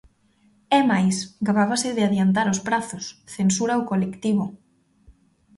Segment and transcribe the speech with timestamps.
[0.79, 1.15] É máis,
[1.47, 3.05] gabábase de adiantar os prazos,
[3.35, 4.45] censura o colectivo.